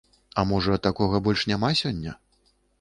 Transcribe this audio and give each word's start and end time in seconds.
А 0.39 0.45
можа, 0.51 0.77
такога 0.87 1.21
больш 1.29 1.45
няма 1.53 1.73
сёння? 1.85 2.19